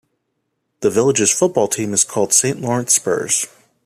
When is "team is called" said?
1.67-2.33